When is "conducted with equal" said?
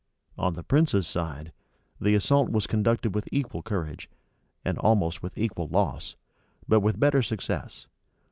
2.65-3.61